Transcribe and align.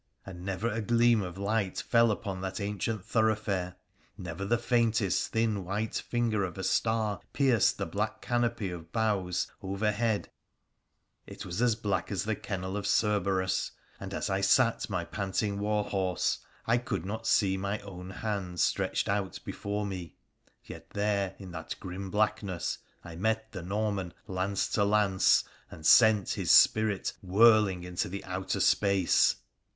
And 0.25 0.43
never 0.43 0.67
a 0.67 0.81
gleam 0.81 1.21
of 1.21 1.37
light 1.37 1.77
fell 1.79 2.09
upon 2.09 2.41
that 2.41 2.59
ancient 2.59 3.05
thoroughfare; 3.05 3.75
never 4.17 4.43
the 4.45 4.57
faintest, 4.57 5.31
thin 5.31 5.63
white 5.63 5.93
finger 5.93 6.43
of 6.43 6.57
a 6.57 6.63
star 6.63 7.21
pierced 7.33 7.77
the 7.77 7.85
black 7.85 8.19
canopy 8.19 8.71
of 8.71 8.91
bough3 8.91 9.47
overhead; 9.61 10.31
it 11.27 11.45
was 11.45 11.61
as 11.61 11.75
black 11.75 12.11
as 12.11 12.23
the 12.23 12.35
kennel 12.35 12.75
of 12.77 12.87
Cerberus, 12.87 13.69
and 13.99 14.11
as 14.11 14.27
I 14.27 14.41
sat 14.41 14.89
my 14.89 15.05
panting 15.05 15.59
war 15.59 15.83
horse 15.83 16.39
I 16.65 16.79
could 16.79 17.05
not 17.05 17.27
see 17.27 17.55
my 17.55 17.77
own 17.81 18.09
hand 18.09 18.59
stretched 18.59 19.07
out 19.07 19.37
before 19.45 19.85
me— 19.85 20.15
yet 20.65 20.89
there, 20.89 21.35
in 21.37 21.51
that 21.51 21.75
grim 21.79 22.09
blackness, 22.09 22.79
I 23.03 23.15
met 23.15 23.51
the 23.51 23.61
Norman 23.61 24.15
lance 24.25 24.67
to 24.69 24.83
lance, 24.83 25.43
and 25.69 25.85
sent 25.85 26.31
his 26.31 26.49
spirit 26.49 27.13
whirling 27.21 27.83
into 27.83 28.09
the 28.09 28.23
outer 28.25 28.61
space 28.61 29.35